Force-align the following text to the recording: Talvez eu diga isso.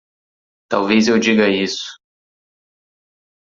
Talvez 0.67 1.07
eu 1.09 1.19
diga 1.19 1.47
isso. 1.47 1.85